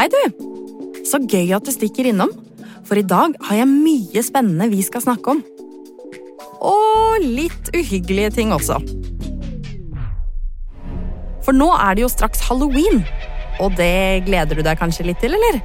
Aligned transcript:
Hei, 0.00 0.06
du! 0.08 1.02
Så 1.04 1.18
gøy 1.28 1.50
at 1.52 1.66
du 1.66 1.74
stikker 1.74 2.06
innom, 2.08 2.30
for 2.88 2.96
i 2.96 3.04
dag 3.04 3.34
har 3.44 3.58
jeg 3.58 3.68
mye 3.68 4.22
spennende 4.24 4.70
vi 4.72 4.78
skal 4.80 5.02
snakke 5.04 5.34
om. 5.34 5.42
Og 6.64 7.20
litt 7.20 7.68
uhyggelige 7.76 8.30
ting 8.38 8.54
også. 8.56 8.78
For 11.44 11.52
nå 11.52 11.68
er 11.74 11.98
det 11.98 12.06
jo 12.06 12.08
straks 12.08 12.40
halloween, 12.46 13.02
og 13.60 13.76
det 13.76 14.24
gleder 14.24 14.56
du 14.56 14.64
deg 14.64 14.80
kanskje 14.80 15.04
litt 15.10 15.20
til, 15.20 15.36
eller? 15.36 15.60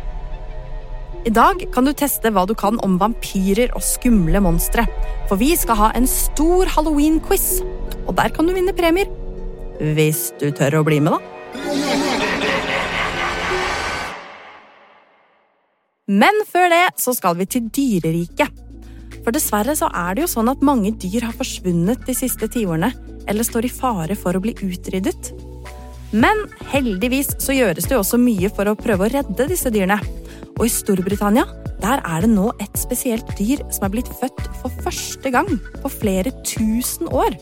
I 1.24 1.32
dag 1.32 1.64
kan 1.72 1.88
du 1.88 1.94
teste 1.96 2.28
hva 2.36 2.44
du 2.44 2.52
kan 2.60 2.76
om 2.84 3.00
vampyrer 3.00 3.72
og 3.72 3.88
skumle 3.88 4.44
monstre, 4.44 4.84
for 5.32 5.40
vi 5.40 5.54
skal 5.56 5.80
ha 5.80 5.94
en 5.96 6.12
stor 6.12 6.68
halloween-quiz, 6.76 7.64
og 8.04 8.12
der 8.20 8.36
kan 8.36 8.52
du 8.52 8.58
vinne 8.60 8.76
premier. 8.76 9.08
Hvis 9.80 10.34
du 10.44 10.50
tør 10.52 10.82
å 10.82 10.86
bli 10.92 11.00
med, 11.08 11.16
da. 11.16 12.05
Men 16.06 16.38
før 16.46 16.70
det 16.70 16.84
så 17.02 17.16
skal 17.18 17.34
vi 17.40 17.48
til 17.50 17.66
dyreriket. 17.74 18.62
For 19.26 19.34
dessverre 19.34 19.74
så 19.74 19.88
er 19.90 20.14
det 20.14 20.26
jo 20.26 20.30
sånn 20.36 20.52
at 20.52 20.62
mange 20.62 20.92
dyr 21.02 21.26
har 21.26 21.34
forsvunnet 21.34 22.04
de 22.06 22.14
siste 22.14 22.46
tiårene, 22.54 22.92
eller 23.26 23.48
står 23.48 23.66
i 23.66 23.74
fare 23.74 24.18
for 24.20 24.38
å 24.38 24.42
bli 24.44 24.54
utryddet. 24.68 25.32
Men 26.14 26.44
heldigvis 26.70 27.34
så 27.42 27.56
gjøres 27.58 27.90
det 27.90 27.96
jo 27.96 28.04
også 28.04 28.22
mye 28.22 28.52
for 28.54 28.70
å 28.70 28.78
prøve 28.78 29.08
å 29.08 29.12
redde 29.16 29.50
disse 29.50 29.74
dyrene. 29.74 29.98
Og 30.60 30.68
i 30.68 30.72
Storbritannia 30.72 31.48
der 31.82 32.06
er 32.06 32.22
det 32.22 32.30
nå 32.32 32.52
et 32.62 32.78
spesielt 32.78 33.34
dyr 33.40 33.66
som 33.74 33.88
er 33.88 33.98
blitt 33.98 34.14
født 34.22 34.46
for 34.62 34.86
første 34.86 35.34
gang 35.34 35.50
på 35.82 35.90
flere 35.90 36.32
tusen 36.46 37.10
år. 37.10 37.34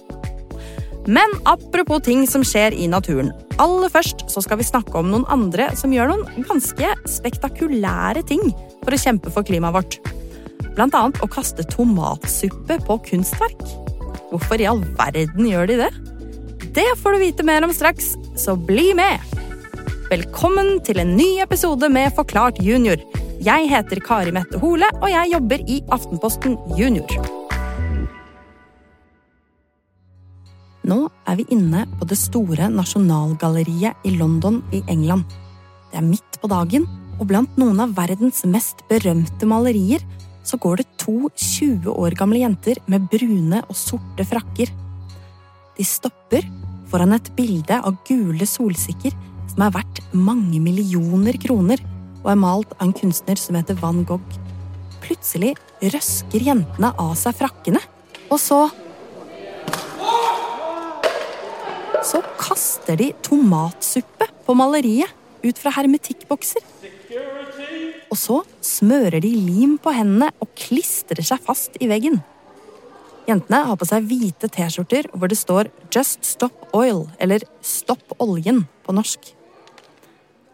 Men 1.07 1.34
apropos 1.43 1.99
ting 1.99 2.23
som 2.27 2.45
skjer 2.48 2.75
i 2.80 2.88
naturen. 2.88 3.34
Aller 3.59 3.91
først 3.91 4.23
så 4.31 4.41
skal 4.44 4.59
vi 4.61 4.67
snakke 4.67 4.95
om 4.95 5.09
noen 5.11 5.25
andre 5.31 5.67
som 5.75 5.91
gjør 5.91 6.13
noen 6.13 6.48
ganske 6.48 6.94
spektakulære 7.11 8.23
ting 8.30 8.44
for 8.85 8.95
å 8.95 9.02
kjempe 9.02 9.33
for 9.33 9.44
klimaet 9.47 9.75
vårt. 9.75 10.00
Blant 10.78 10.95
annet 10.95 11.19
å 11.22 11.30
kaste 11.30 11.66
tomatsuppe 11.67 12.80
på 12.88 12.97
kunstverk. 13.11 13.66
Hvorfor 14.31 14.63
i 14.63 14.69
all 14.69 14.81
verden 14.97 15.52
gjør 15.52 15.69
de 15.69 15.80
det? 15.83 15.91
Det 16.73 16.88
får 17.03 17.13
du 17.13 17.25
vite 17.28 17.45
mer 17.45 17.67
om 17.67 17.75
straks, 17.75 18.16
så 18.39 18.56
bli 18.58 18.94
med! 18.97 19.19
Velkommen 20.09 20.80
til 20.85 21.03
en 21.03 21.16
ny 21.17 21.41
episode 21.44 21.89
med 21.91 22.16
Forklart 22.16 22.63
junior. 22.63 23.02
Jeg 23.44 23.69
heter 23.69 24.02
Kari 24.08 24.33
Mette 24.33 24.61
Hole, 24.61 24.88
og 25.02 25.09
jeg 25.11 25.35
jobber 25.35 25.63
i 25.67 25.81
Aftenposten 25.91 26.58
Junior. 26.80 27.42
Er 31.34 31.39
vi 31.39 31.50
inne 31.56 31.88
på 31.98 32.06
det 32.06 32.17
store 32.20 32.67
nasjonalgalleriet 32.70 34.06
i 34.06 34.14
London 34.20 34.62
i 34.76 34.84
England. 34.92 35.26
Det 35.90 35.98
er 35.98 36.06
midt 36.06 36.38
på 36.42 36.50
dagen, 36.52 36.86
og 37.17 37.28
blant 37.30 37.58
noen 37.58 37.80
av 37.81 37.95
verdens 37.98 38.44
mest 38.50 38.84
berømte 38.90 39.48
malerier 39.50 40.03
så 40.45 40.59
går 40.62 40.81
det 40.81 40.88
to 41.02 41.30
20 41.30 41.90
år 41.90 42.17
gamle 42.20 42.42
jenter 42.42 42.81
med 42.92 43.08
brune 43.09 43.62
og 43.64 43.78
sorte 43.78 44.25
frakker. 44.28 44.70
De 45.78 45.86
stopper 45.88 46.45
foran 46.92 47.16
et 47.16 47.31
bilde 47.38 47.80
av 47.80 47.97
gule 48.06 48.45
solsikker 48.50 49.16
som 49.53 49.66
er 49.66 49.73
verdt 49.73 50.03
mange 50.14 50.59
millioner 50.62 51.38
kroner 51.42 51.81
og 52.23 52.30
er 52.34 52.40
malt 52.40 52.78
av 52.78 52.88
en 52.88 52.95
kunstner 52.97 53.40
som 53.40 53.58
heter 53.58 53.78
Van 53.81 54.03
Gogh. 54.06 54.38
Plutselig 55.03 55.56
røsker 55.81 56.45
jentene 56.45 56.94
av 57.00 57.16
seg 57.20 57.36
frakkene, 57.42 57.81
og 58.30 58.40
så 58.40 58.68
Så 62.04 62.20
kaster 62.40 62.98
de 63.00 63.12
tomatsuppe 63.23 64.28
på 64.46 64.56
maleriet 64.58 65.12
ut 65.44 65.59
fra 65.59 65.72
hermetikkbokser. 65.78 66.64
Og 68.12 68.20
så 68.20 68.42
smører 68.64 69.22
de 69.23 69.32
lim 69.34 69.78
på 69.82 69.94
hendene 69.96 70.30
og 70.44 70.52
klistrer 70.59 71.24
seg 71.26 71.42
fast 71.44 71.80
i 71.81 71.90
veggen. 71.92 72.20
Jentene 73.28 73.62
har 73.69 73.80
på 73.80 73.88
seg 73.88 74.03
hvite 74.09 74.50
T-skjorter 74.52 75.08
hvor 75.13 75.31
det 75.31 75.40
står 75.40 75.69
Just 75.94 76.25
Stop 76.28 76.75
Oil, 76.75 77.06
eller 77.24 77.46
Stopp 77.63 78.18
oljen 78.24 78.66
på 78.84 78.96
norsk. 78.96 79.31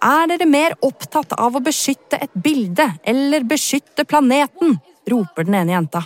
Er 0.06 0.30
dere 0.32 0.46
mer 0.48 0.78
opptatt 0.86 1.34
av 1.36 1.58
å 1.58 1.64
beskytte 1.64 2.22
et 2.22 2.36
bilde 2.38 2.86
eller 3.04 3.44
beskytte 3.48 4.06
planeten? 4.08 4.78
roper 5.10 5.48
den 5.48 5.58
ene 5.58 5.74
jenta, 5.74 6.04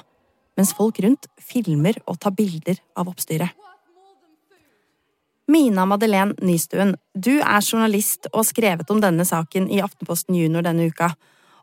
mens 0.55 0.71
folk 0.77 1.01
rundt 1.03 1.27
filmer 1.43 1.97
og 2.07 2.15
tar 2.23 2.31
bilder 2.37 2.79
av 2.95 3.09
oppstyret. 3.11 3.51
Mina 5.47 5.83
Madeleine 5.85 6.35
Nystuen, 6.39 6.95
du 7.11 7.33
er 7.41 7.59
journalist 7.59 8.29
og 8.31 8.45
skrevet 8.47 8.89
om 8.93 9.01
denne 9.03 9.25
saken 9.27 9.67
i 9.67 9.81
Aftenposten 9.83 10.37
Junior 10.39 10.63
denne 10.63 10.87
uka. 10.87 11.09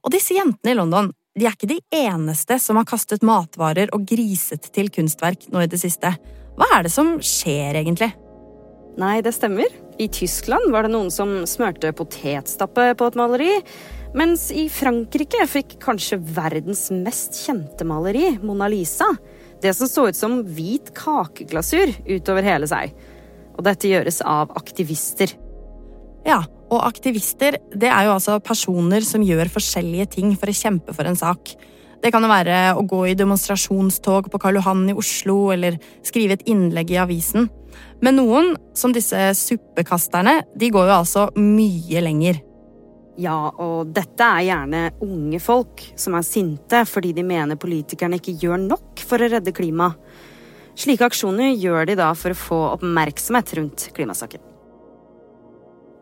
Og 0.04 0.12
disse 0.12 0.36
jentene 0.36 0.74
i 0.74 0.76
London 0.76 1.08
de 1.38 1.46
er 1.46 1.54
ikke 1.54 1.70
de 1.70 1.78
eneste 1.94 2.58
som 2.60 2.76
har 2.76 2.88
kastet 2.88 3.24
matvarer 3.24 3.92
og 3.96 4.04
griset 4.10 4.66
til 4.74 4.90
kunstverk 4.92 5.46
nå 5.54 5.62
i 5.64 5.70
det 5.70 5.80
siste. 5.80 6.10
Hva 6.58 6.68
er 6.76 6.84
det 6.84 6.92
som 6.92 7.14
skjer, 7.24 7.78
egentlig? 7.80 8.10
Nei, 9.00 9.20
det 9.24 9.32
stemmer. 9.32 9.70
I 10.02 10.10
Tyskland 10.12 10.68
var 10.74 10.84
det 10.84 10.92
noen 10.92 11.08
som 11.14 11.46
smørte 11.48 11.94
potetstappe 11.96 12.90
på 12.98 13.08
et 13.08 13.16
maleri. 13.16 13.54
Mens 14.18 14.48
i 14.52 14.66
Frankrike 14.72 15.46
fikk 15.48 15.78
kanskje 15.80 16.18
verdens 16.34 16.88
mest 16.92 17.38
kjente 17.46 17.86
maleri, 17.88 18.34
Mona 18.42 18.68
Lisa, 18.68 19.08
det 19.62 19.72
som 19.78 19.88
så 19.88 20.08
ut 20.10 20.18
som 20.18 20.40
hvit 20.44 20.90
kakeglasur 20.98 21.94
utover 22.10 22.44
hele 22.44 22.68
seg. 22.68 22.92
Og 23.60 23.66
dette 23.68 23.90
gjøres 23.90 24.22
av 24.24 24.54
aktivister. 24.56 25.34
Ja, 26.24 26.40
og 26.70 26.84
aktivister 26.86 27.58
det 27.76 27.90
er 27.90 28.06
jo 28.06 28.14
altså 28.14 28.38
personer 28.44 29.04
som 29.04 29.24
gjør 29.24 29.52
forskjellige 29.52 30.14
ting 30.16 30.32
for 30.38 30.48
å 30.48 30.56
kjempe 30.56 30.96
for 30.96 31.08
en 31.08 31.18
sak. 31.18 31.52
Det 32.00 32.08
kan 32.12 32.24
jo 32.24 32.32
være 32.32 32.58
å 32.80 32.84
gå 32.88 33.02
i 33.10 33.16
demonstrasjonstog 33.18 34.30
på 34.32 34.40
Karl 34.40 34.56
Johan 34.56 34.86
i 34.88 34.96
Oslo 34.96 35.50
eller 35.52 35.76
skrive 36.06 36.38
et 36.38 36.46
innlegg 36.48 36.94
i 36.94 37.00
avisen. 37.02 37.50
Men 38.00 38.16
noen, 38.16 38.54
som 38.72 38.94
disse 38.96 39.18
suppekasterne, 39.36 40.40
de 40.56 40.70
går 40.72 40.88
jo 40.88 40.94
altså 40.96 41.26
mye 41.36 42.00
lenger. 42.00 42.40
Ja, 43.20 43.50
og 43.60 43.92
dette 43.92 44.24
er 44.24 44.46
gjerne 44.46 44.82
unge 45.04 45.42
folk 45.44 45.82
som 46.00 46.16
er 46.16 46.24
sinte 46.24 46.86
fordi 46.88 47.12
de 47.18 47.24
mener 47.26 47.60
politikerne 47.60 48.16
ikke 48.16 48.38
gjør 48.40 48.62
nok 48.64 49.02
for 49.04 49.20
å 49.20 49.28
redde 49.28 49.52
klimaet. 49.52 49.98
Slike 50.78 51.06
aksjoner 51.10 51.54
gjør 51.54 51.88
de 51.90 51.96
da 51.98 52.10
for 52.18 52.34
å 52.34 52.38
få 52.38 52.60
oppmerksomhet 52.76 53.54
rundt 53.58 53.88
klimasaken. 53.96 54.42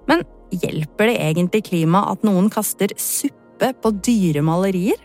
Men 0.09 0.25
hjelper 0.55 1.11
det 1.11 1.21
egentlig 1.21 1.67
klimaet 1.69 2.17
at 2.17 2.27
noen 2.27 2.49
kaster 2.53 2.93
suppe 3.01 3.73
på 3.83 3.93
dyre 4.05 4.43
malerier? 4.45 5.01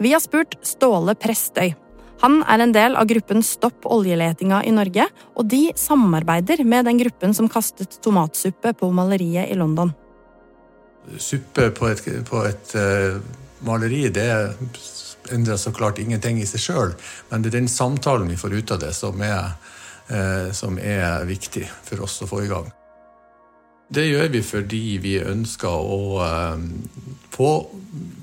Vi 0.00 0.12
har 0.14 0.22
spurt 0.22 0.56
Ståle 0.64 1.16
Prestøy. 1.18 1.74
Han 2.20 2.42
er 2.52 2.60
en 2.60 2.72
del 2.72 2.96
av 3.00 3.08
gruppen 3.08 3.42
Stopp 3.44 3.86
oljeletinga 3.88 4.60
i 4.68 4.72
Norge, 4.76 5.06
og 5.36 5.48
de 5.48 5.70
samarbeider 5.76 6.62
med 6.68 6.84
den 6.88 7.00
gruppen 7.00 7.32
som 7.36 7.48
kastet 7.48 7.96
tomatsuppe 8.04 8.74
på 8.76 8.90
maleriet 8.92 9.48
i 9.48 9.56
London. 9.56 9.94
Suppe 11.16 11.70
på 11.76 11.88
et, 11.88 12.02
på 12.28 12.42
et 12.44 12.74
uh, 12.76 13.16
maleri, 13.64 14.04
det 14.12 14.28
endrer 15.32 15.60
så 15.60 15.72
klart 15.76 16.00
ingenting 16.02 16.40
i 16.40 16.48
seg 16.48 16.64
sjøl, 16.64 16.96
men 17.30 17.42
det 17.42 17.52
er 17.52 17.60
den 17.60 17.70
samtalen 17.70 18.30
vi 18.30 18.40
får 18.40 18.56
ut 18.56 18.74
av 18.76 18.82
det, 18.82 18.92
som 18.96 19.22
er, 19.24 19.54
uh, 20.10 20.50
som 20.56 20.78
er 20.78 21.26
viktig 21.28 21.66
for 21.86 22.06
oss 22.06 22.20
å 22.24 22.30
få 22.30 22.44
i 22.44 22.50
gang. 22.50 22.70
Det 23.90 24.06
gjør 24.06 24.28
vi 24.30 24.40
fordi 24.46 24.84
vi 25.02 25.16
ønsker 25.18 25.70
å 25.74 26.20
um, 26.54 26.66
få 27.34 27.50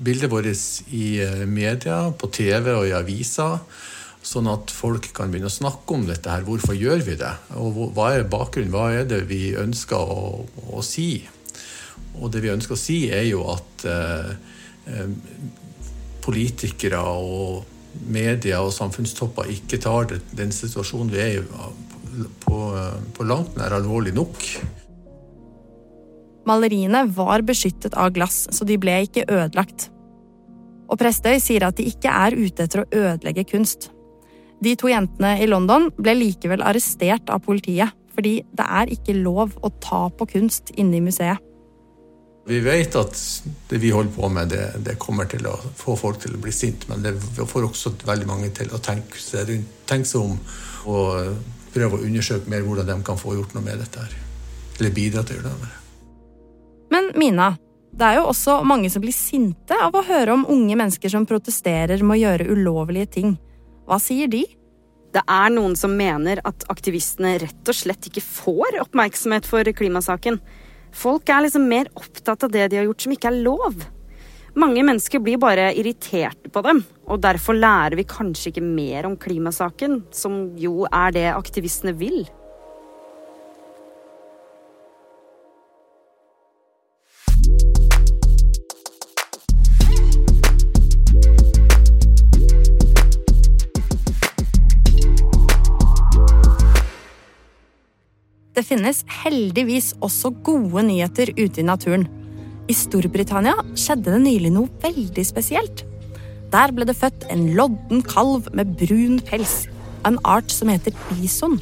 bildet 0.00 0.30
vårt 0.32 0.48
i 0.96 1.18
eh, 1.20 1.44
media, 1.44 2.06
på 2.16 2.30
TV 2.32 2.72
og 2.72 2.86
i 2.88 2.94
aviser, 2.96 3.58
sånn 4.24 4.48
at 4.48 4.72
folk 4.72 5.10
kan 5.16 5.28
begynne 5.28 5.50
å 5.50 5.52
snakke 5.52 5.94
om 5.94 6.06
dette 6.08 6.32
her. 6.32 6.46
Hvorfor 6.46 6.76
gjør 6.76 7.04
vi 7.04 7.18
det? 7.20 7.34
Og 7.60 7.92
hva 7.96 8.12
er 8.14 8.24
bakgrunnen? 8.30 8.72
Hva 8.72 8.88
er 8.96 9.04
det 9.08 9.22
vi 9.28 9.52
ønsker 9.60 9.98
å, 10.00 10.46
å 10.72 10.84
si? 10.84 11.20
Og 12.18 12.32
det 12.32 12.42
vi 12.44 12.52
ønsker 12.54 12.76
å 12.76 12.80
si, 12.80 13.02
er 13.12 13.26
jo 13.28 13.44
at 13.52 13.86
uh, 13.88 14.32
politikere 16.28 17.00
og 17.00 17.64
media 18.12 18.60
og 18.62 18.74
samfunnstopper 18.76 19.48
ikke 19.54 19.80
tar 19.82 20.10
det, 20.12 20.20
den 20.36 20.52
situasjonen 20.54 21.12
vi 21.12 21.22
er 21.24 21.38
i, 21.38 21.44
på, 22.44 22.58
på 23.16 23.26
langt 23.26 23.56
nær 23.58 23.76
alvorlig 23.78 24.12
nok. 24.16 24.44
Maleriene 26.48 27.04
var 27.12 27.44
beskyttet 27.44 27.96
av 27.98 28.12
glass, 28.16 28.46
så 28.54 28.64
de 28.68 28.78
ble 28.80 29.02
ikke 29.04 29.26
ødelagt. 29.28 29.90
Og 30.88 30.96
Prestøy 31.00 31.36
sier 31.42 31.66
at 31.66 31.76
de 31.76 31.88
ikke 31.90 32.12
er 32.12 32.36
ute 32.36 32.64
etter 32.64 32.84
å 32.84 32.88
ødelegge 32.88 33.44
kunst. 33.50 33.90
De 34.64 34.72
to 34.78 34.88
jentene 34.90 35.36
i 35.42 35.48
London 35.48 35.90
ble 36.00 36.16
likevel 36.16 36.64
arrestert 36.66 37.28
av 37.30 37.44
politiet, 37.44 37.92
fordi 38.16 38.40
det 38.56 38.64
er 38.80 38.90
ikke 38.90 39.14
lov 39.20 39.52
å 39.62 39.70
ta 39.84 40.08
på 40.10 40.26
kunst 40.32 40.72
inne 40.76 40.98
i 40.98 41.04
museet. 41.04 41.47
Vi 42.48 42.60
vet 42.64 42.94
at 42.96 43.18
det 43.68 43.78
vi 43.82 43.90
holder 43.92 44.12
på 44.14 44.28
med, 44.32 44.48
det, 44.48 44.62
det 44.80 44.94
kommer 45.00 45.28
til 45.28 45.44
å 45.50 45.52
få 45.76 45.98
folk 46.00 46.22
til 46.22 46.32
å 46.32 46.40
bli 46.40 46.52
sint, 46.54 46.86
men 46.88 47.02
det 47.04 47.12
får 47.20 47.66
også 47.66 47.92
veldig 48.08 48.28
mange 48.28 48.48
til 48.56 48.72
å 48.72 48.80
tenke 48.80 49.20
seg, 49.20 49.50
tenke 49.88 50.08
seg 50.08 50.22
om 50.24 50.38
og 50.88 51.34
prøve 51.74 51.98
å 51.98 52.06
undersøke 52.06 52.48
mer 52.48 52.64
hvordan 52.64 52.88
de 52.88 52.96
kan 53.04 53.20
få 53.20 53.34
gjort 53.36 53.52
noe 53.52 53.66
med 53.66 53.82
dette 53.82 54.00
her. 54.00 54.14
Eller 54.78 54.94
bidra 54.96 55.24
til 55.28 55.42
å 55.42 55.42
gjøre 55.42 55.58
det. 55.60 55.72
Men 56.94 57.10
Mina, 57.20 57.50
det 57.92 58.06
er 58.06 58.16
jo 58.22 58.30
også 58.30 58.62
mange 58.64 58.88
som 58.94 59.04
blir 59.04 59.12
sinte 59.12 59.76
av 59.84 59.92
å 59.92 60.04
høre 60.06 60.38
om 60.38 60.46
unge 60.48 60.78
mennesker 60.78 61.12
som 61.12 61.26
protesterer 61.28 62.00
med 62.00 62.16
å 62.16 62.22
gjøre 62.22 62.48
ulovlige 62.48 63.10
ting. 63.18 63.34
Hva 63.88 63.98
sier 64.00 64.30
de? 64.32 64.46
Det 65.12 65.20
er 65.24 65.52
noen 65.52 65.76
som 65.76 65.92
mener 65.96 66.40
at 66.48 66.64
aktivistene 66.72 67.34
rett 67.44 67.68
og 67.68 67.76
slett 67.76 68.08
ikke 68.08 68.24
får 68.24 68.80
oppmerksomhet 68.86 69.44
for 69.48 69.68
klimasaken. 69.76 70.40
Folk 70.98 71.30
er 71.30 71.44
liksom 71.44 71.68
mer 71.70 71.90
opptatt 71.94 72.42
av 72.42 72.50
det 72.50 72.66
de 72.72 72.80
har 72.80 72.88
gjort 72.88 73.04
som 73.04 73.14
ikke 73.14 73.30
er 73.30 73.40
lov. 73.44 73.84
Mange 74.58 74.82
mennesker 74.82 75.22
blir 75.22 75.38
bare 75.38 75.68
irriterte 75.78 76.50
på 76.50 76.62
dem, 76.66 76.80
og 77.06 77.20
derfor 77.22 77.54
lærer 77.54 77.94
vi 78.00 78.08
kanskje 78.08 78.50
ikke 78.50 78.64
mer 78.64 79.06
om 79.06 79.14
klimasaken, 79.20 80.00
som 80.10 80.40
jo 80.58 80.88
er 80.88 81.14
det 81.14 81.26
aktivistene 81.30 81.94
vil. 82.00 82.24
Det 98.58 98.64
finnes 98.66 99.04
heldigvis 99.22 99.92
også 100.02 100.32
gode 100.42 100.82
nyheter 100.88 101.30
ute 101.38 101.60
i 101.62 101.66
naturen. 101.66 102.08
I 102.66 102.74
Storbritannia 102.74 103.54
skjedde 103.78 104.10
det 104.10 104.22
nylig 104.24 104.50
noe 104.50 104.80
veldig 104.82 105.22
spesielt. 105.22 105.84
Der 106.50 106.72
ble 106.74 106.88
det 106.88 106.96
født 106.98 107.28
en 107.30 107.52
lodden 107.54 108.02
kalv 108.02 108.48
med 108.58 108.72
brun 108.80 109.20
pels, 109.28 109.68
en 110.08 110.18
art 110.26 110.50
som 110.50 110.72
heter 110.72 110.96
bison. 111.06 111.54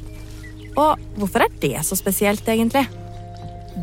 Og 0.73 1.03
hvorfor 1.19 1.45
er 1.45 1.53
det 1.61 1.75
så 1.85 1.99
spesielt, 2.01 2.49
egentlig? 2.49 2.87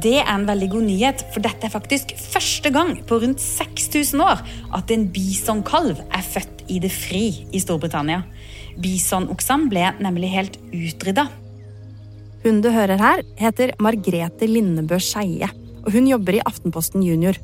Det 0.01 0.15
er 0.23 0.33
en 0.33 0.47
veldig 0.49 0.71
god 0.73 0.87
nyhet, 0.87 1.21
for 1.35 1.45
dette 1.45 1.69
er 1.69 1.75
faktisk 1.75 2.15
første 2.17 2.73
gang 2.73 2.95
på 3.05 3.21
rundt 3.21 3.45
6000 3.45 4.25
år 4.25 4.41
at 4.73 4.95
en 4.95 5.05
bisonkalv 5.13 6.01
er 6.09 6.25
født 6.33 6.65
i 6.65 6.81
det 6.81 6.89
fri 6.97 7.27
i 7.53 7.61
Storbritannia. 7.61 8.23
Bisonoksene 8.81 9.69
ble 9.69 9.85
nemlig 10.01 10.33
helt 10.33 10.61
utrydda 10.73 11.29
hun 12.43 12.59
du 12.63 12.69
hører 12.73 12.99
her, 12.99 13.23
heter 13.39 13.71
Margrete 13.83 14.47
Lindebø 14.49 14.99
Skeie, 14.99 15.47
og 15.83 15.93
hun 15.95 16.09
jobber 16.09 16.37
i 16.37 16.43
Aftenposten 16.43 17.03
Junior. 17.05 17.39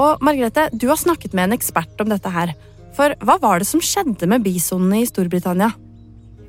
Og 0.00 0.22
Margrete, 0.24 0.70
du 0.72 0.88
har 0.88 1.00
snakket 1.00 1.36
med 1.36 1.50
en 1.50 1.58
ekspert 1.58 2.00
om 2.00 2.08
dette 2.08 2.32
her. 2.32 2.54
For 2.96 3.12
hva 3.20 3.36
var 3.42 3.60
det 3.60 3.68
som 3.68 3.82
skjedde 3.84 4.28
med 4.30 4.44
bisonene 4.44 5.02
i 5.02 5.08
Storbritannia? 5.08 5.70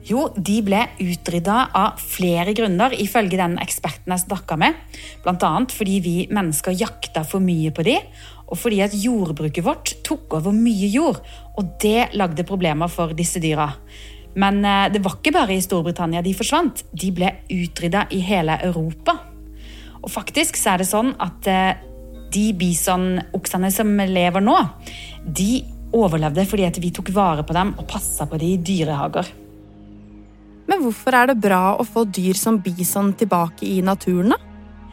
Jo, 0.07 0.29
de 0.33 0.55
ble 0.65 0.79
utrydda 1.03 1.57
av 1.77 1.99
flere 2.01 2.55
grunner, 2.57 2.95
ifølge 2.97 3.37
den 3.37 3.59
eksperten 3.61 4.15
jeg 4.15 4.23
snakka 4.23 4.57
med. 4.57 4.79
Blant 5.21 5.43
annet 5.45 5.75
fordi 5.75 5.99
vi 6.01 6.15
mennesker 6.33 6.73
jakta 6.73 7.21
for 7.27 7.43
mye 7.43 7.69
på 7.75 7.85
de, 7.85 7.99
og 8.51 8.57
fordi 8.59 8.81
at 8.83 8.95
jordbruket 8.97 9.63
vårt 9.67 9.93
tok 10.07 10.39
over 10.39 10.55
mye 10.55 10.89
jord. 10.91 11.21
Og 11.59 11.75
det 11.83 12.15
lagde 12.17 12.47
problemer 12.47 12.89
for 12.91 13.13
disse 13.17 13.43
dyra. 13.43 13.69
Men 14.39 14.63
eh, 14.65 14.87
det 14.93 15.01
var 15.03 15.17
ikke 15.17 15.33
bare 15.35 15.55
i 15.55 15.63
Storbritannia 15.63 16.23
de 16.23 16.33
forsvant. 16.37 16.85
De 16.91 17.11
ble 17.15 17.33
utrydda 17.51 18.07
i 18.15 18.21
hele 18.25 18.57
Europa. 18.63 19.17
Og 20.01 20.09
faktisk 20.11 20.57
så 20.57 20.73
er 20.73 20.81
det 20.81 20.89
sånn 20.89 21.13
at 21.21 21.49
eh, 21.51 21.81
de 22.31 22.47
bisonoksene 22.57 23.71
som 23.75 23.91
lever 24.07 24.43
nå, 24.43 24.57
de 25.25 25.61
overlevde 25.91 26.45
fordi 26.47 26.63
at 26.69 26.79
vi 26.79 26.93
tok 26.95 27.11
vare 27.13 27.43
på 27.43 27.55
dem 27.55 27.73
og 27.75 27.87
passa 27.89 28.27
på 28.29 28.39
de 28.39 28.53
i 28.55 28.61
dyrehager. 28.71 29.27
Men 30.71 30.85
hvorfor 30.85 31.17
er 31.17 31.31
det 31.31 31.41
bra 31.43 31.75
å 31.75 31.83
få 31.83 32.05
dyr 32.07 32.37
som 32.39 32.61
bison 32.63 33.11
tilbake 33.19 33.67
i 33.67 33.81
naturen, 33.83 34.31
da? 34.31 34.39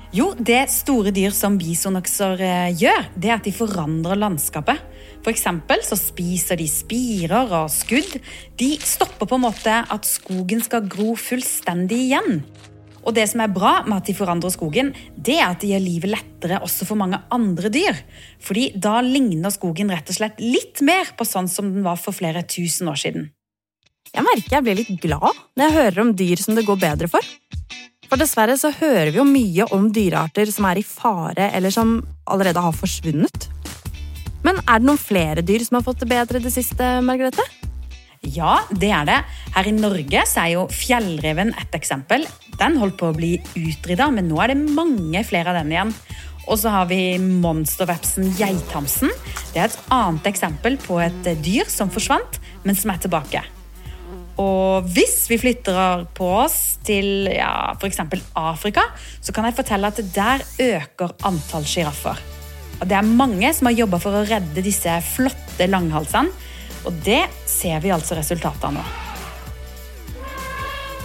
Jo, 0.08 0.30
det 0.32 0.70
store 0.72 1.12
dyr 1.12 1.34
som 1.36 1.58
bisonokser 1.60 2.40
eh, 2.40 2.76
gjør, 2.80 3.10
det 3.14 3.28
er 3.28 3.36
at 3.36 3.44
de 3.44 3.52
forandrer 3.52 4.16
landskapet. 4.16 4.80
Eksempel 5.28 5.82
så 5.84 5.96
spiser 5.98 6.56
de 6.56 6.64
spirer 6.70 7.50
og 7.52 7.68
skudd. 7.72 8.14
De 8.56 8.70
stopper 8.80 9.28
på 9.28 9.36
en 9.36 9.44
måte 9.44 9.74
at 9.82 10.08
skogen 10.08 10.62
skal 10.64 10.86
gro 10.88 11.12
fullstendig 11.18 11.98
igjen. 12.06 12.42
Og 13.04 13.14
det 13.16 13.24
som 13.30 13.40
er 13.40 13.52
bra 13.52 13.78
med 13.86 14.00
at 14.00 14.08
de 14.08 14.14
forandrer 14.16 14.52
skogen, 14.52 14.92
det 15.16 15.38
er 15.38 15.46
at 15.48 15.62
de 15.62 15.72
gjør 15.72 15.84
livet 15.84 16.12
lettere 16.12 16.60
også 16.64 16.88
for 16.88 17.00
mange 17.00 17.20
andre 17.32 17.70
dyr. 17.72 17.96
Fordi 18.44 18.70
da 18.76 18.98
ligner 19.04 19.52
skogen 19.54 19.92
rett 19.92 20.10
og 20.12 20.18
slett 20.18 20.40
litt 20.42 20.82
mer 20.84 21.12
på 21.16 21.26
sånn 21.28 21.48
som 21.48 21.70
den 21.72 21.86
var 21.86 22.00
for 22.00 22.16
flere 22.16 22.44
tusen 22.48 22.90
år 22.90 23.00
siden. 23.00 23.30
Jeg 24.08 24.24
merker 24.24 24.56
jeg 24.56 24.64
blir 24.64 24.78
litt 24.78 24.94
glad 25.02 25.28
når 25.56 25.64
jeg 25.64 25.76
hører 25.76 26.02
om 26.04 26.14
dyr 26.16 26.40
som 26.40 26.56
det 26.56 26.64
går 26.68 26.80
bedre 26.80 27.10
for. 27.12 27.24
For 28.08 28.20
dessverre 28.20 28.56
så 28.56 28.72
hører 28.72 29.12
vi 29.12 29.20
jo 29.20 29.28
mye 29.28 29.68
om 29.76 29.90
dyrearter 29.92 30.48
som 30.52 30.64
er 30.64 30.80
i 30.80 30.86
fare, 30.86 31.50
eller 31.52 31.72
som 31.72 31.98
allerede 32.24 32.62
har 32.64 32.76
forsvunnet. 32.76 33.50
Men 34.46 34.60
er 34.64 34.78
det 34.78 34.86
noen 34.86 35.00
flere 35.00 35.44
dyr 35.44 35.64
som 35.66 35.78
har 35.78 35.86
fått 35.86 36.04
det 36.04 36.10
bedre 36.10 36.42
det 36.42 36.52
siste, 36.54 36.98
Margrethe? 37.04 37.44
Ja, 38.26 38.58
det 38.74 38.90
er 38.90 39.06
det. 39.06 39.18
Her 39.54 39.68
i 39.70 39.74
Norge 39.74 40.22
er 40.26 40.48
jo 40.52 40.64
fjellreven 40.74 41.52
et 41.58 41.74
eksempel. 41.78 42.26
Den 42.58 42.78
holdt 42.80 42.98
på 43.00 43.10
å 43.10 43.16
bli 43.16 43.36
utrydda, 43.54 44.08
men 44.14 44.26
nå 44.30 44.40
er 44.42 44.52
det 44.52 44.74
mange 44.74 45.22
flere 45.26 45.52
av 45.52 45.60
den 45.60 45.74
igjen. 45.74 45.92
Og 46.48 46.58
så 46.58 46.72
har 46.72 46.88
vi 46.90 47.18
monstervepsen 47.20 48.32
geithamsen. 48.38 49.12
Det 49.52 49.62
er 49.62 49.68
et 49.68 49.92
annet 49.94 50.26
eksempel 50.30 50.78
på 50.80 50.98
et 51.04 51.30
dyr 51.44 51.68
som 51.70 51.92
forsvant, 51.92 52.40
men 52.64 52.78
som 52.78 52.92
er 52.94 53.02
tilbake. 53.04 53.44
Og 54.38 54.86
hvis 54.94 55.24
vi 55.30 55.38
flytter 55.40 56.06
på 56.14 56.30
oss 56.44 56.78
til 56.86 57.28
ja, 57.32 57.74
f.eks. 57.74 58.00
Afrika, 58.38 58.86
så 59.20 59.34
kan 59.34 59.48
jeg 59.48 59.58
fortelle 59.58 59.90
at 59.90 60.02
der 60.14 60.46
øker 60.62 61.16
antall 61.26 61.66
sjiraffer. 61.66 62.37
Og 62.78 62.86
det 62.86 62.96
er 62.98 63.10
mange 63.20 63.50
som 63.54 63.68
har 63.68 63.78
jobba 63.80 64.00
for 64.02 64.14
å 64.14 64.24
redde 64.28 64.64
disse 64.64 64.94
flotte 65.14 65.66
langhalsene, 65.70 66.30
og 66.86 66.94
det 67.04 67.24
ser 67.50 67.82
vi 67.82 67.92
altså 67.92 68.16
resultatet 68.18 68.68
av 68.68 68.76
nå. 68.78 68.84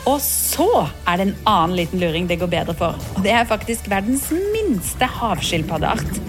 Og 0.10 0.20
så 0.20 0.68
er 1.08 1.20
det 1.20 1.26
en 1.26 1.38
annen 1.48 1.78
liten 1.80 2.02
luring 2.02 2.28
det 2.28 2.38
går 2.42 2.52
bedre 2.52 2.76
for. 2.78 2.98
Og 3.16 3.24
det 3.24 3.32
er 3.32 3.48
faktisk 3.48 3.88
verdens 3.92 4.28
minste 4.54 5.08
havskilpaddeart. 5.08 6.20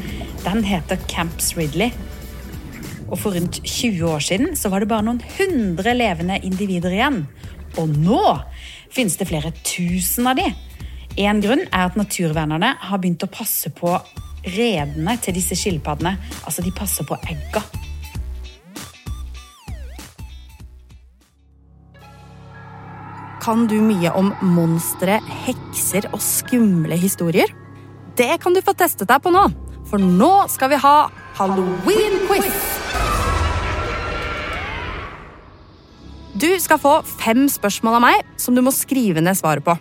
Den 0.44 0.62
heter 0.66 1.00
Camps 1.10 1.56
Ridley. 1.58 1.90
Og 3.10 3.18
for 3.20 3.34
rundt 3.34 3.58
20 3.66 4.06
år 4.08 4.22
siden 4.24 4.54
så 4.58 4.70
var 4.70 4.82
det 4.82 4.90
bare 4.92 5.06
noen 5.06 5.22
hundre 5.36 5.94
levende 5.96 6.38
individer 6.46 6.94
igjen. 6.94 7.24
Og 7.82 7.90
nå 7.90 8.22
finnes 8.94 9.18
det 9.18 9.28
flere 9.28 9.50
tusen 9.66 10.30
av 10.30 10.38
de. 10.38 10.46
En 11.24 11.42
grunn 11.42 11.66
er 11.66 11.88
at 11.88 11.98
naturvernerne 11.98 12.74
har 12.78 13.02
begynt 13.02 13.26
å 13.26 13.30
passe 13.30 13.70
på 13.74 13.90
redene 14.44 15.16
til 15.22 15.36
disse 15.36 15.56
skilpaddene. 15.58 16.16
Altså, 16.44 16.64
de 16.64 16.72
passer 16.74 17.06
på 17.08 17.18
egga. 17.28 17.62
Kan 23.44 23.66
du 23.68 23.76
mye 23.84 24.08
om 24.16 24.30
monstre, 24.54 25.18
hekser 25.44 26.08
og 26.14 26.22
skumle 26.24 26.96
historier? 26.96 27.50
Det 28.16 28.30
kan 28.40 28.54
du 28.56 28.62
få 28.64 28.72
testet 28.78 29.10
deg 29.10 29.20
på 29.20 29.32
nå, 29.34 29.42
for 29.90 30.00
nå 30.00 30.46
skal 30.48 30.70
vi 30.72 30.78
ha 30.80 30.94
halloween-quiz! 31.36 32.62
Du 36.34 36.48
skal 36.58 36.80
få 36.82 36.94
fem 37.06 37.44
spørsmål 37.52 37.98
av 38.00 38.02
meg 38.06 38.40
som 38.40 38.56
du 38.56 38.62
må 38.64 38.72
skrive 38.74 39.22
ned 39.22 39.36
svaret 39.38 39.64
på. 39.66 39.76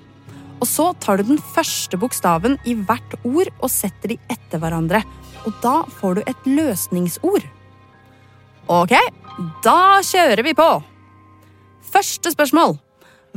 Og 0.64 0.70
Så 0.70 0.86
tar 1.04 1.20
du 1.20 1.28
den 1.28 1.42
første 1.44 1.98
bokstaven 2.00 2.56
i 2.64 2.72
hvert 2.88 3.18
ord 3.28 3.50
og 3.60 3.68
setter 3.72 4.14
de 4.14 4.18
etter 4.32 4.62
hverandre. 4.64 5.02
Og 5.44 5.52
da 5.60 5.82
får 6.00 6.16
du 6.16 6.22
et 6.24 6.46
løsningsord. 6.48 7.44
Ok, 8.72 8.94
da 9.66 10.00
kjører 10.08 10.40
vi 10.48 10.54
på! 10.56 10.68
Første 11.94 12.32
spørsmål. 12.32 12.78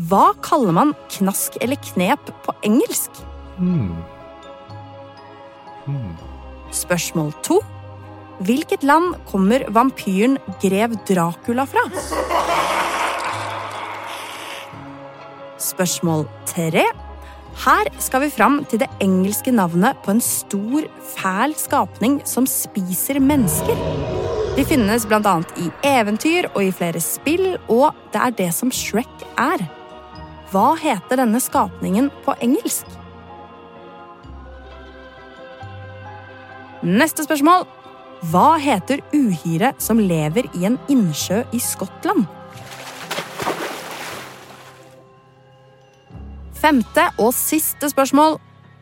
Hva 0.06 0.37
kaller 0.45 0.76
man 0.76 0.92
knask 1.16 1.56
eller 1.64 1.80
knep 1.88 2.30
på 2.45 2.54
engelsk? 2.68 3.18
Hmm. 3.56 3.97
Hmm. 5.87 6.12
Spørsmål 6.71 7.33
to. 7.42 7.59
Hvilket 8.47 8.85
land 8.87 9.16
kommer 9.26 9.64
vampyren 9.73 10.38
grev 10.62 10.95
Dracula 11.09 11.66
fra? 11.66 11.83
Spørsmål 15.59 16.28
tre. 16.47 16.87
Her 17.56 17.88
skal 18.02 18.26
vi 18.26 18.30
fram 18.30 18.58
til 18.68 18.82
det 18.82 18.88
engelske 19.00 19.52
navnet 19.54 19.96
på 20.04 20.12
en 20.12 20.20
stor, 20.20 20.84
fæl 21.16 21.54
skapning 21.56 22.18
som 22.28 22.44
spiser 22.46 23.20
mennesker. 23.22 23.80
De 24.56 24.64
finnes 24.64 25.06
bl.a. 25.08 25.34
i 25.60 25.70
eventyr 25.84 26.50
og 26.52 26.62
i 26.64 26.72
flere 26.72 27.00
spill, 27.00 27.56
og 27.72 27.96
det 28.12 28.20
er 28.22 28.36
det 28.38 28.50
som 28.56 28.72
Shrek 28.72 29.25
er. 29.40 29.64
Hva 30.52 30.76
heter 30.80 31.20
denne 31.20 31.40
skapningen 31.42 32.10
på 32.25 32.36
engelsk? 32.44 32.86
Neste 36.86 37.25
spørsmål. 37.26 37.66
Hva 38.30 38.56
heter 38.60 39.02
uhyret 39.16 39.80
som 39.82 40.00
lever 40.00 40.48
i 40.56 40.68
en 40.68 40.78
innsjø 40.92 41.42
i 41.52 41.60
Skottland? 41.60 42.28
Femte 46.66 47.04
og 47.23 47.28
siste 47.30 47.87
spørsmål. 47.92 48.40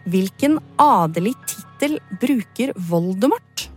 Hvilken 0.08 0.56
adelig 0.80 1.34
tittel 1.44 2.00
bruker 2.16 2.72
Voldemort? 2.88 3.68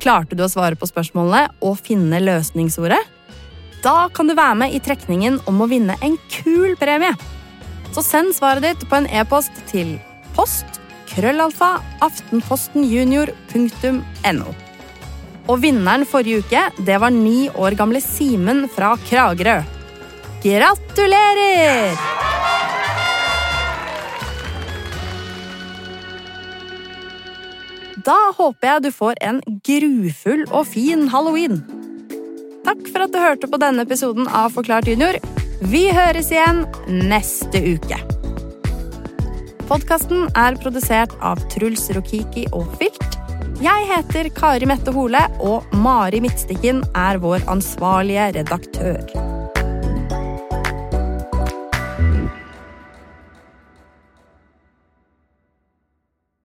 Klarte 0.00 0.32
du 0.38 0.40
å 0.46 0.48
svare 0.48 0.72
på 0.80 0.88
spørsmålene 0.88 1.52
og 1.60 1.76
finne 1.84 2.16
løsningsordet? 2.22 3.02
Da 3.84 4.08
kan 4.16 4.24
du 4.24 4.32
være 4.38 4.56
med 4.62 4.72
i 4.72 4.80
trekningen 4.80 5.36
om 5.52 5.60
å 5.60 5.68
vinne 5.68 6.00
en 6.00 6.16
kul 6.32 6.80
premie. 6.80 7.12
Så 7.92 8.00
send 8.06 8.32
svaret 8.32 8.64
ditt 8.64 8.88
på 8.88 8.96
en 9.02 9.10
e-post 9.12 9.52
til 9.68 10.00
post 10.32 10.80
krøllalfa 11.12 11.84
aftenpostenjunior.no. 12.08 14.48
Og 15.44 15.60
vinneren 15.60 16.08
forrige 16.08 16.40
uke, 16.40 16.72
det 16.80 16.96
var 17.04 17.12
ni 17.12 17.52
år 17.52 17.76
gamle 17.76 18.00
Simen 18.00 18.64
fra 18.72 18.96
Kragerø. 19.10 19.73
Gratulerer! 20.44 21.94
Da 28.04 28.16
håper 28.36 28.68
jeg 28.68 28.82
du 28.84 28.90
får 28.92 29.16
en 29.24 29.40
grufull 29.64 30.42
og 30.50 30.66
fin 30.68 31.06
halloween. 31.08 31.62
Takk 32.66 32.84
for 32.90 33.06
at 33.06 33.14
du 33.14 33.18
hørte 33.22 33.48
på 33.48 33.62
denne 33.62 33.86
episoden 33.88 34.28
av 34.28 34.52
Forklart 34.52 34.90
junior. 34.92 35.16
Vi 35.64 35.86
høres 35.96 36.28
igjen 36.34 36.66
neste 37.08 37.64
uke. 37.64 38.02
Podkasten 39.64 40.26
er 40.36 40.60
produsert 40.60 41.16
av 41.24 41.40
Truls 41.54 41.88
Rokiki 41.96 42.50
og 42.52 42.68
Filt. 42.76 43.16
Jeg 43.64 43.88
heter 43.88 44.28
Kari 44.36 44.68
Mette 44.68 44.92
Hole, 44.92 45.24
og 45.40 45.64
Mari 45.72 46.20
Midtstikken 46.20 46.84
er 46.92 47.22
vår 47.24 47.48
ansvarlige 47.48 48.34
redaktør. 48.42 49.32